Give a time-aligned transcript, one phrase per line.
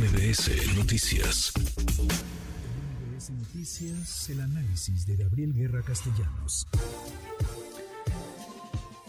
[0.00, 1.52] MBS Noticias.
[3.12, 6.66] MBS Noticias, el análisis de Gabriel Guerra Castellanos.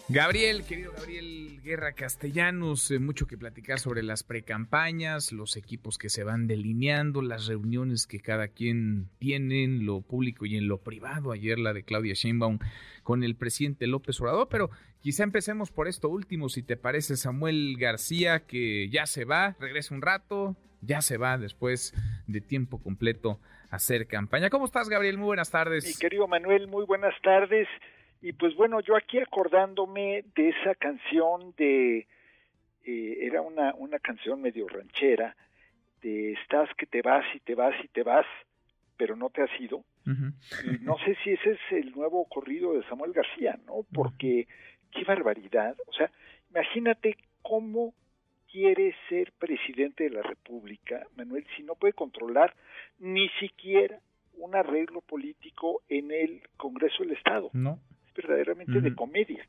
[0.09, 6.09] Gabriel, querido Gabriel Guerra Castellanos, eh, mucho que platicar sobre las precampañas, los equipos que
[6.09, 10.79] se van delineando, las reuniones que cada quien tiene en lo público y en lo
[10.79, 11.31] privado.
[11.31, 12.59] Ayer la de Claudia Sheinbaum
[13.03, 14.69] con el presidente López Obrador, pero
[14.99, 19.95] quizá empecemos por esto último, si te parece, Samuel García, que ya se va, regresa
[19.95, 21.93] un rato, ya se va después
[22.27, 23.39] de tiempo completo
[23.69, 24.49] a hacer campaña.
[24.49, 25.17] ¿Cómo estás, Gabriel?
[25.17, 25.85] Muy buenas tardes.
[25.85, 27.67] Mi querido Manuel, muy buenas tardes.
[28.21, 32.07] Y pues bueno, yo aquí acordándome de esa canción de,
[32.83, 35.35] eh, era una, una canción medio ranchera,
[36.01, 38.25] de estás que te vas y te vas y te vas,
[38.97, 39.83] pero no te has ido.
[40.03, 43.85] Y no sé si ese es el nuevo corrido de Samuel García, ¿no?
[43.93, 44.47] Porque
[44.91, 45.75] qué barbaridad.
[45.85, 46.11] O sea,
[46.49, 47.93] imagínate cómo
[48.51, 52.55] quiere ser presidente de la República, Manuel, si no puede controlar
[52.99, 53.99] ni siquiera
[54.33, 57.49] un arreglo político en el Congreso del Estado.
[57.53, 57.79] No
[58.15, 59.47] verdaderamente de comedia.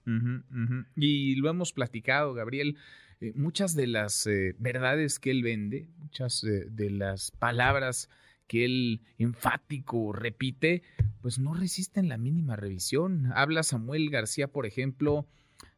[0.96, 2.76] Y lo hemos platicado, Gabriel.
[3.20, 8.10] Eh, muchas de las eh, verdades que él vende, muchas eh, de las palabras
[8.48, 10.82] que él enfático repite,
[11.20, 13.30] pues no resisten la mínima revisión.
[13.34, 15.26] Habla Samuel García, por ejemplo,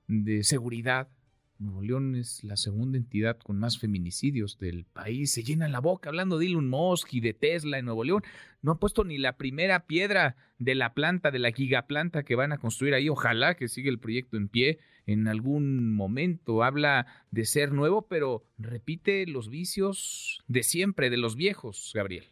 [0.09, 1.09] de seguridad,
[1.59, 5.33] Nuevo León es la segunda entidad con más feminicidios del país.
[5.33, 8.23] Se llena la boca hablando de Elon Musk y de Tesla en Nuevo León.
[8.63, 12.53] No ha puesto ni la primera piedra de la planta, de la gigaplanta que van
[12.53, 13.09] a construir ahí.
[13.09, 16.63] Ojalá que siga el proyecto en pie en algún momento.
[16.63, 22.25] Habla de ser nuevo, pero repite los vicios de siempre, de los viejos, Gabriel.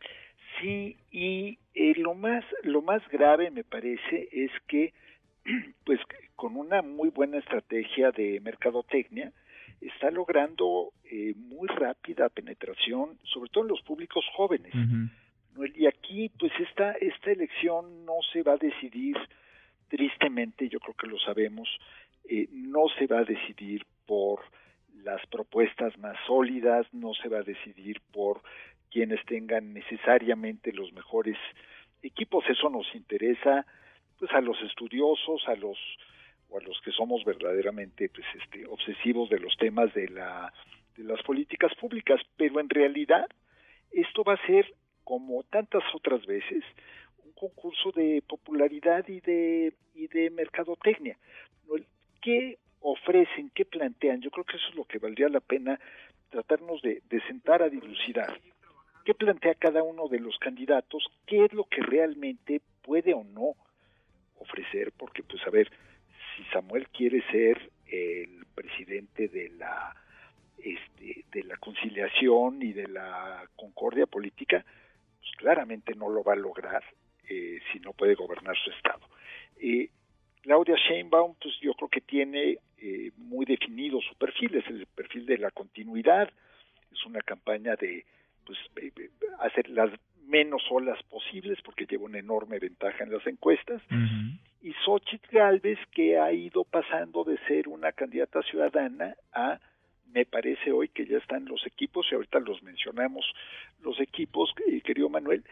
[0.60, 4.92] Sí, y eh, lo más lo más grave me parece es que
[5.84, 6.00] pues
[6.36, 9.32] con una muy buena estrategia de mercadotecnia,
[9.80, 14.72] está logrando eh, muy rápida penetración, sobre todo en los públicos jóvenes.
[15.76, 19.16] Y aquí, pues esta, esta elección no se va a decidir,
[19.88, 21.68] tristemente, yo creo que lo sabemos,
[22.28, 24.40] eh, no se va a decidir por
[25.02, 28.40] las propuestas más sólidas, no se va a decidir por
[28.90, 31.36] quienes tengan necesariamente los mejores
[32.02, 33.66] equipos, eso nos interesa
[34.18, 35.78] pues a los estudiosos, a los
[36.52, 40.52] o a los que somos verdaderamente pues este obsesivos de los temas de la
[40.96, 43.26] de las políticas públicas, pero en realidad
[43.90, 44.74] esto va a ser
[45.04, 46.62] como tantas otras veces
[47.24, 51.16] un concurso de popularidad y de y de mercadotecnia.
[52.20, 54.20] ¿Qué ofrecen, qué plantean?
[54.20, 55.80] Yo creo que eso es lo que valdría la pena
[56.30, 58.38] tratarnos de, de sentar a dilucidar.
[59.04, 61.04] ¿Qué plantea cada uno de los candidatos?
[61.26, 63.56] ¿Qué es lo que realmente puede o no
[64.42, 65.70] ofrecer, porque pues a ver,
[66.36, 69.94] si Samuel quiere ser el presidente de la
[70.58, 74.64] este, de la conciliación y de la concordia política,
[75.18, 76.84] pues claramente no lo va a lograr
[77.28, 79.00] eh, si no puede gobernar su estado.
[79.60, 79.90] Eh,
[80.42, 85.26] Claudia Sheinbaum, pues yo creo que tiene eh, muy definido su perfil, es el perfil
[85.26, 86.30] de la continuidad,
[86.92, 88.04] es una campaña de
[88.44, 88.58] pues
[89.40, 89.90] hacer las
[90.26, 93.82] menos olas posibles porque lleva una enorme ventaja en las encuestas.
[94.62, 99.58] Y Xochitl Galvez, que ha ido pasando de ser una candidata ciudadana a,
[100.12, 103.24] me parece hoy que ya están los equipos, y ahorita los mencionamos,
[103.82, 105.44] los equipos, eh, querido Manuel,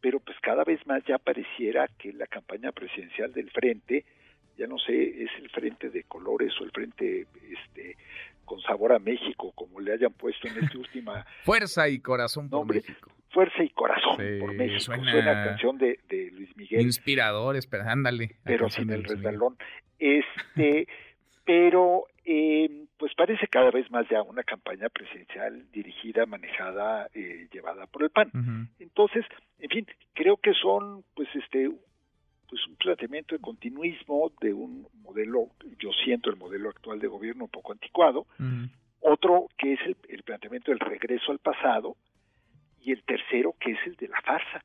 [0.00, 4.04] pero pues cada vez más ya pareciera que la campaña presidencial del frente,
[4.58, 7.96] ya no sé, es el frente de colores o el frente este
[8.44, 11.24] con sabor a México, como le hayan puesto en esta última...
[11.44, 13.10] Fuerza y corazón por México.
[13.30, 14.80] Fuerza y Corazón por México.
[14.80, 15.98] Suena, canción de,
[16.32, 16.82] Luis Miguel.
[16.82, 18.36] Inspirador, espera, ándale.
[18.44, 19.56] Pero sin el resbalón.
[19.98, 20.88] Este,
[21.44, 27.86] pero eh, pues parece cada vez más ya una campaña presidencial dirigida, manejada, eh, llevada
[27.86, 28.68] por el PAN.
[28.78, 29.24] Entonces,
[29.58, 31.70] en fin, creo que son pues este
[32.48, 37.44] pues un planteamiento de continuismo de un modelo, yo siento el modelo actual de gobierno
[37.44, 38.26] un poco anticuado,
[39.00, 41.96] otro que es el, el planteamiento del regreso al pasado,
[42.88, 44.64] y el tercero que es el de la farsa.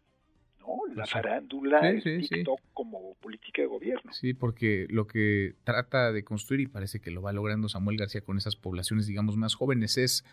[0.61, 0.77] ¿no?
[0.95, 4.13] La farándula, el TikTok como política de gobierno.
[4.13, 8.21] Sí, porque lo que trata de construir, y parece que lo va logrando Samuel García
[8.21, 10.23] con esas poblaciones, digamos, más jóvenes, es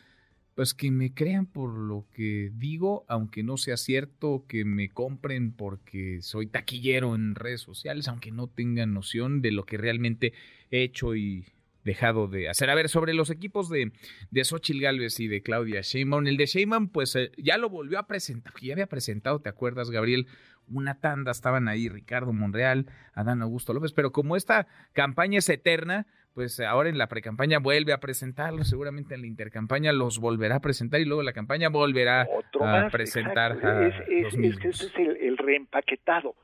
[0.54, 5.52] pues que me crean por lo que digo, aunque no sea cierto, que me compren
[5.52, 10.32] porque soy taquillero en redes sociales, aunque no tengan noción de lo que realmente
[10.70, 11.46] he hecho y
[11.84, 12.70] dejado de hacer.
[12.70, 13.92] A ver, sobre los equipos de,
[14.30, 17.98] de Xochitl Galvez y de Claudia Sheinbaum, el de Sheinbaum pues eh, ya lo volvió
[17.98, 20.26] a presentar, ya había presentado, ¿te acuerdas, Gabriel?
[20.68, 26.06] Una tanda, estaban ahí Ricardo Monreal, Adán Augusto López, pero como esta campaña es eterna,
[26.34, 30.60] pues ahora en la precampaña vuelve a presentarlos, seguramente en la intercampaña los volverá a
[30.60, 32.28] presentar y luego la campaña volverá
[32.60, 35.16] a presentar a es, es, es, que ese es el,
[35.50, 36.34] reempaquetado,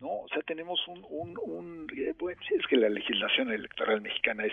[0.00, 0.08] ¿no?
[0.24, 4.52] O sea, tenemos un, un, un eh, bueno, es que la legislación electoral mexicana es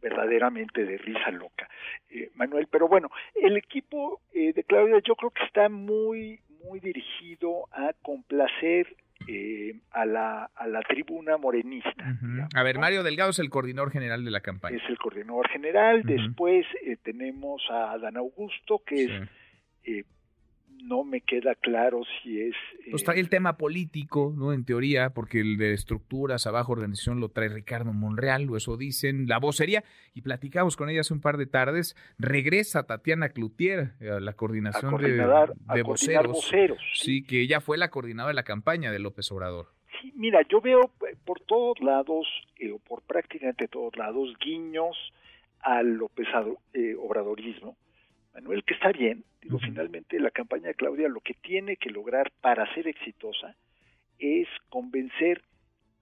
[0.00, 1.68] verdaderamente de risa loca,
[2.10, 6.78] eh, Manuel, pero bueno, el equipo eh, de Claudia yo creo que está muy, muy
[6.80, 8.86] dirigido a complacer
[9.26, 12.16] eh, a, la, a la tribuna morenista.
[12.54, 14.76] a ver, Mario Delgado es el coordinador general de la campaña.
[14.76, 16.02] Es el coordinador general.
[16.04, 19.10] Después eh, tenemos a Dan Augusto, que es
[19.84, 20.04] eh,
[20.82, 22.54] no me queda claro si es...
[22.90, 24.52] Pues trae el tema político, ¿no?
[24.52, 29.28] En teoría, porque el de estructuras, abajo organización lo trae Ricardo Monreal, o eso dicen,
[29.28, 29.84] la vocería,
[30.14, 34.96] y platicamos con ella hace un par de tardes, regresa Tatiana Cloutier a la coordinación
[34.96, 36.48] de, voceros,
[36.94, 37.22] ¿sí?
[37.22, 39.66] que ella fue la coordinadora de la campaña de López Obrador.
[40.00, 40.90] Sí, mira, yo veo
[41.24, 42.26] por todos lados,
[42.58, 44.96] eh, o por prácticamente todos lados, guiños
[45.60, 46.26] al López
[46.72, 47.76] eh, Obradorismo,
[48.34, 52.30] Manuel, que está bien, digo, finalmente la campaña de Claudia lo que tiene que lograr
[52.40, 53.56] para ser exitosa
[54.18, 55.42] es convencer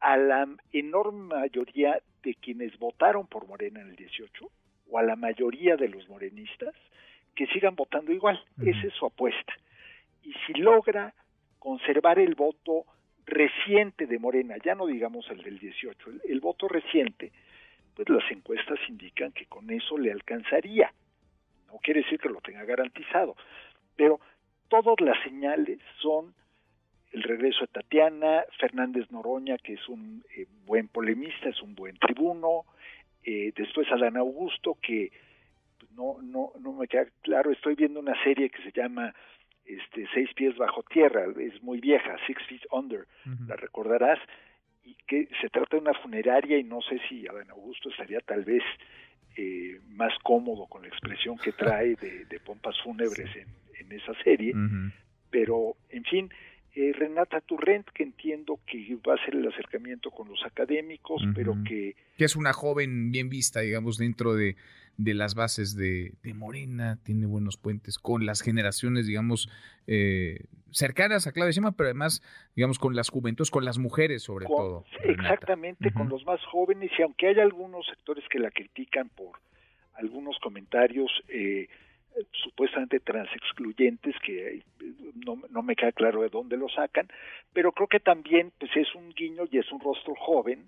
[0.00, 4.50] a la enorme mayoría de quienes votaron por Morena en el 18
[4.88, 6.75] o a la mayoría de los morenistas
[7.34, 8.43] que sigan votando igual.
[8.61, 9.52] Esa es su apuesta.
[10.23, 11.14] Y si logra
[11.58, 12.84] conservar el voto
[13.26, 17.32] reciente de Morena, ya no digamos el del 18, el, el voto reciente,
[17.94, 20.93] pues las encuestas indican que con eso le alcanzaría
[21.76, 23.37] no quiere decir que lo tenga garantizado,
[23.96, 24.19] pero
[24.69, 26.34] todas las señales son
[27.12, 31.96] el regreso de Tatiana, Fernández Noroña, que es un eh, buen polemista, es un buen
[31.99, 32.64] tribuno,
[33.25, 35.12] eh, después Adán Augusto, que
[35.78, 39.14] pues, no, no, no me queda claro, estoy viendo una serie que se llama
[39.67, 43.06] este, Seis pies bajo tierra, es muy vieja, Six Feet Under,
[43.46, 44.19] la recordarás,
[44.82, 48.44] y que se trata de una funeraria y no sé si Adán Augusto estaría tal
[48.44, 48.62] vez
[49.37, 54.53] eh, más cómodo con la expresión que trae de, pompas fúnebres en, esa serie,
[55.31, 56.31] pero en fin,
[56.76, 61.56] eh, Renata Turrent, que entiendo que va a ser el acercamiento con los académicos, pero
[61.67, 61.96] que...
[62.19, 64.56] Que es una joven bien vista, digamos, dentro de,
[64.99, 69.49] de las bases de, de, Morena, tiene buenos puentes con las generaciones, digamos,
[69.87, 72.23] eh, cercanas a Claudia Sheinbaum, pero además,
[72.55, 74.84] digamos, con las juventudes, con las mujeres sobre todo.
[75.02, 79.38] Exactamente, con los más jóvenes, y aunque hay algunos sectores que la critican por
[79.94, 81.69] algunos comentarios eh,
[82.32, 84.62] supuestamente transexcluyentes, que
[85.24, 87.08] no, no me queda claro de dónde lo sacan,
[87.52, 90.66] pero creo que también pues es un guiño y es un rostro joven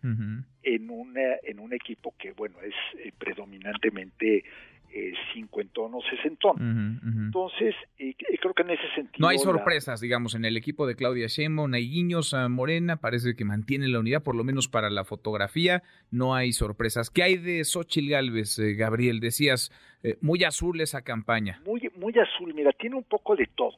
[0.63, 4.45] en, una, en un equipo que, bueno, es eh, predominantemente
[4.91, 7.01] eh, cincuentón o sesentón.
[7.27, 9.19] Entonces, eh, creo que en ese sentido...
[9.19, 13.37] No hay sorpresas, digamos, en el equipo de Claudia Sheinbaum, hay guiños a Morena, parece
[13.37, 17.11] que mantiene la unidad, por lo menos para la fotografía, no hay sorpresas.
[17.11, 19.21] ¿Qué hay de Xochitl Galvez, eh, Gabriel?
[19.21, 19.71] Decías,
[20.03, 21.61] eh, muy azul esa campaña.
[21.67, 23.77] Muy, muy azul, mira, tiene un poco de todo.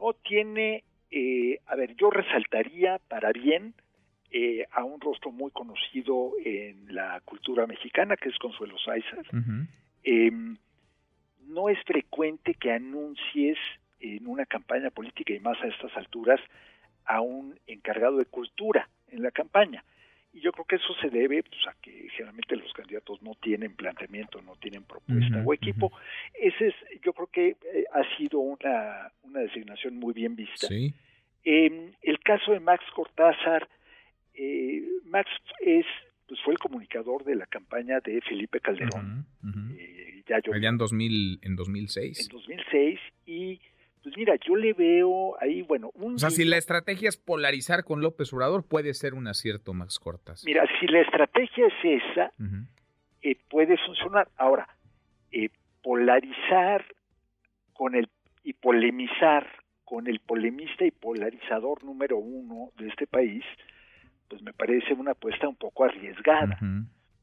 [0.00, 0.84] No tiene,
[1.66, 3.74] a ver, yo resaltaría para bien
[4.72, 9.24] a un rostro muy conocido en la cultura mexicana, que es Consuelo Sáizar.
[10.04, 10.30] Eh,
[11.46, 13.58] no es frecuente que anuncies
[14.00, 16.40] en una campaña política y más a estas alturas
[17.04, 19.84] a un encargado de cultura en la campaña.
[20.32, 23.74] Y yo creo que eso se debe pues, a que generalmente los candidatos no tienen
[23.74, 25.90] planteamiento, no tienen propuesta o equipo.
[26.34, 30.66] Ese es, yo creo que eh, ha sido una, una designación muy bien vista.
[30.68, 30.94] Sí.
[31.44, 33.66] Eh, el caso de Max Cortázar,
[34.34, 35.30] eh, Max
[35.60, 35.86] es
[36.28, 39.26] pues fue el comunicador de la campaña de Felipe Calderón.
[39.78, 42.20] Eh, ya yo, en, 2000, en 2006.
[42.20, 43.60] En 2006 y
[44.02, 46.14] pues mira, yo le veo ahí, bueno, un...
[46.14, 49.98] O sea, si la estrategia es polarizar con López Obrador, puede ser un acierto más
[49.98, 50.44] cortas.
[50.44, 52.32] Mira, si la estrategia es esa,
[53.22, 54.28] eh, puede funcionar.
[54.36, 54.68] Ahora,
[55.32, 55.48] eh,
[55.82, 56.84] polarizar
[57.72, 58.08] con el
[58.44, 59.46] y polemizar
[59.84, 63.44] con el polemista y polarizador número uno de este país,
[64.28, 66.58] pues me parece una apuesta un poco arriesgada.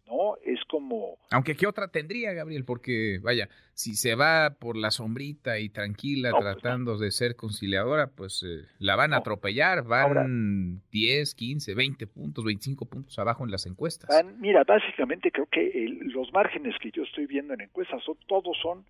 [0.07, 0.35] ¿No?
[0.45, 1.17] Es como...
[1.31, 6.29] Aunque qué otra tendría, Gabriel, porque vaya, si se va por la sombrita y tranquila
[6.29, 12.05] pues tratando de ser conciliadora, pues eh, la van a atropellar, van 10, 15, 20
[12.05, 14.23] puntos, 25 puntos abajo en las encuestas.
[14.37, 15.71] mira, básicamente creo que
[16.01, 18.85] los márgenes que yo estoy viendo en encuestas son, todos son,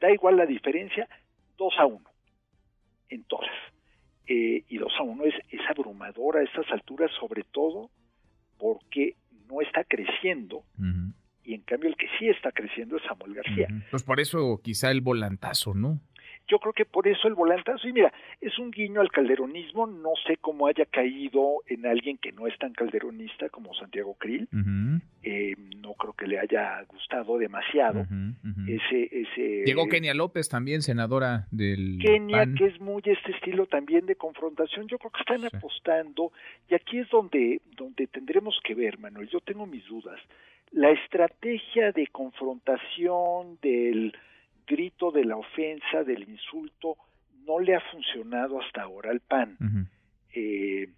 [0.00, 1.08] da igual la diferencia,
[1.58, 2.00] 2 a 1
[3.10, 3.50] en todas.
[4.32, 7.90] Eh, y 2 a 1 es, es abrumadora a estas alturas, sobre todo
[8.58, 9.16] porque
[9.48, 10.62] no está creciendo
[11.42, 13.66] y en cambio el que sí está creciendo es Samuel García.
[13.90, 16.00] Pues por eso quizá el volantazo, ¿no?
[16.50, 20.10] Yo creo que por eso el volantazo, y mira, es un guiño al calderonismo, no
[20.26, 24.48] sé cómo haya caído en alguien que no es tan calderonista como Santiago Krill,
[25.22, 28.06] eh, no creo que le haya gustado demasiado
[28.66, 34.06] ese ese llegó Kenia López también senadora del Kenia que es muy este estilo también
[34.06, 36.32] de confrontación yo creo que están apostando
[36.70, 40.18] y aquí es donde donde tendremos que ver Manuel yo tengo mis dudas
[40.72, 44.14] la estrategia de confrontación del
[44.70, 46.96] grito de la ofensa, del insulto,
[47.44, 49.56] no le ha funcionado hasta ahora al PAN.
[50.32, 50.88] Eh,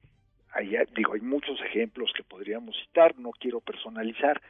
[0.52, 4.40] hay, digo, hay muchos ejemplos que podríamos citar, no quiero personalizar,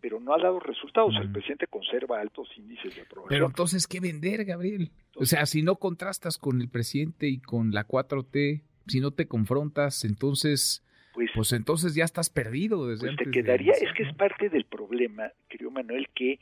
[0.00, 1.14] pero no ha dado resultados.
[1.20, 3.28] El presidente conserva altos índices de aprobación.
[3.28, 4.90] Pero entonces, ¿qué vender, Gabriel?
[5.16, 9.26] o sea, si no contrastas con el presidente y con la 4T, si no te
[9.26, 10.82] confrontas, entonces...
[11.14, 14.64] Pues, pues entonces ya estás perdido desde pues te quedaría, es que es parte del
[14.64, 16.40] problema, querido Manuel, que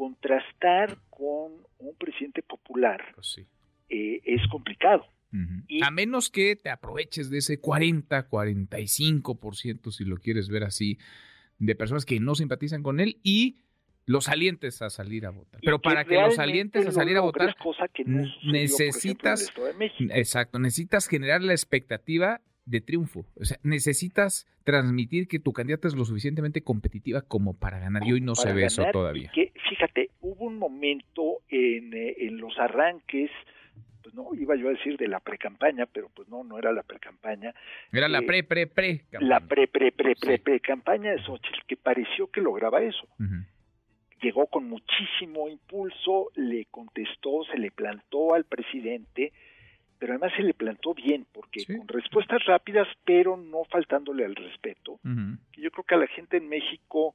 [0.00, 3.38] contrastar con un presidente popular pues
[3.90, 5.04] eh, es complicado.
[5.68, 10.96] y, a menos que te aproveches de ese 40, 45%, si lo quieres ver así,
[11.58, 13.58] de personas que no simpatizan con él y
[14.06, 15.60] los alientes a salir a votar.
[15.62, 19.52] Pero para que los alientes a salir a votar, cosa que no necesitas,
[20.14, 23.26] exacto, necesitas generar la expectativa de triunfo.
[23.36, 28.06] O sea, necesitas transmitir que tu candidata es lo suficientemente competitiva como para ganar.
[28.06, 29.30] Y hoy no se ve eso todavía.
[29.34, 33.30] Que, fíjate, hubo un momento en, eh, en los arranques,
[34.02, 36.82] pues no iba yo a decir de la pre-campaña, pero pues no, no era la
[36.82, 37.54] pre-campaña.
[37.92, 39.04] Era la pre, pre, pre.
[39.10, 39.20] -campaña.
[39.20, 43.06] La pre, pre, pre, pre, pre campaña de Xochitl, que pareció que lograba eso.
[44.22, 49.32] Llegó con muchísimo impulso, le contestó, se le plantó al presidente,
[50.00, 54.98] pero además se le plantó bien, porque con respuestas rápidas, pero no faltándole al respeto.
[55.04, 57.14] Yo creo que a la gente en México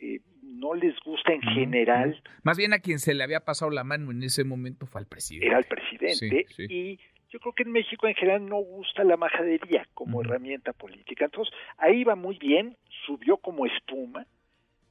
[0.00, 2.20] eh, no les gusta en general.
[2.42, 5.06] Más bien a quien se le había pasado la mano en ese momento fue al
[5.06, 5.48] presidente.
[5.48, 6.98] Era el presidente y
[7.28, 11.26] yo creo que en México en general no gusta la majadería como herramienta política.
[11.26, 12.74] Entonces, ahí va muy bien,
[13.04, 14.26] subió como espuma,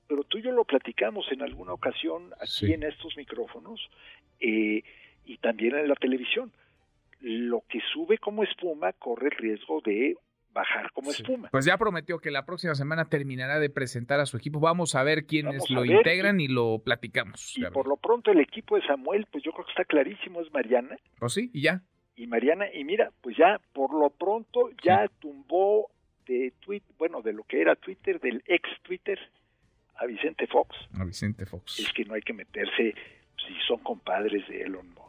[0.08, 3.90] pero tú y yo lo platicamos en alguna ocasión aquí en estos micrófonos
[4.40, 4.84] eh,
[5.26, 6.52] y también en la televisión
[7.20, 10.16] lo que sube como espuma corre el riesgo de
[10.58, 11.50] bajar como espuma.
[11.52, 14.60] Pues ya prometió que la próxima semana terminará de presentar a su equipo.
[14.60, 17.56] Vamos a ver quiénes lo integran y, lo platicamos.
[17.58, 20.52] Y por lo pronto el equipo de Samuel, pues yo creo que está clarísimo, es
[20.52, 20.98] Mariana.
[21.20, 21.84] Pues sí, y ya.
[22.16, 25.92] Y Mariana, y mira, pues ya por lo pronto ya tumbó
[26.26, 29.20] de tweet, bueno, de lo que era Twitter, del ex Twitter,
[29.96, 30.76] a Vicente Fox.
[31.00, 31.80] A Vicente Fox.
[31.80, 32.96] Es que no hay que meterse
[33.36, 35.07] si son compadres de Elon Musk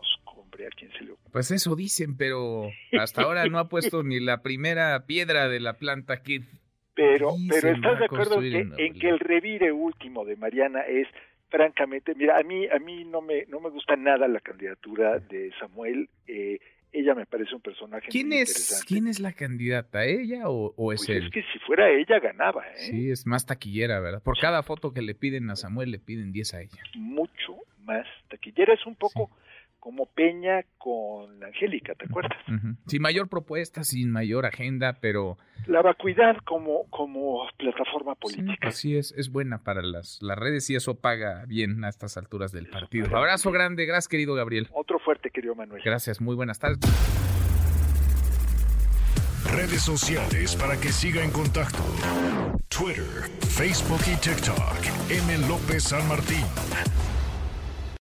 [0.66, 4.42] a quién se le Pues eso dicen, pero hasta ahora no ha puesto ni la
[4.42, 6.42] primera piedra de la planta que
[6.94, 11.06] pero pero estás de acuerdo en que, el revire último de Mariana es
[11.48, 15.52] francamente mira a mí a mí no me no me gusta nada la candidatura de
[15.60, 16.58] Samuel eh,
[16.92, 18.86] ella me parece un personaje ¿Quién muy es, interesante.
[18.88, 20.04] ¿Quién es la candidata?
[20.04, 21.26] ¿Ella o, es pues él?
[21.26, 22.78] Es que si fuera ella ganaba, ¿eh?
[22.78, 24.22] Sí, es más taquillera, ¿verdad?
[24.22, 26.82] Por cada foto que le piden a Samuel le piden 10 a ella.
[26.94, 28.72] Mucho más taquillera.
[28.72, 29.30] Es un poco
[29.80, 32.38] como Peña con Angélica, ¿te acuerdas?
[32.86, 35.38] Sin mayor propuesta, sin mayor agenda, pero...
[35.66, 38.70] La vacuidad como, como plataforma política.
[38.70, 42.16] Sí, así es, es buena para las, las redes y eso paga bien a estas
[42.16, 43.16] alturas del partido.
[43.16, 44.68] Abrazo grande, gracias querido Gabriel.
[44.72, 45.82] Otro fuerte, querido Manuel.
[45.84, 46.80] Gracias, muy buenas tardes.
[49.52, 51.82] Redes sociales para que siga en contacto:
[52.68, 53.04] Twitter,
[53.40, 55.10] Facebook y TikTok.
[55.10, 55.48] M.
[55.48, 56.44] López San Martín.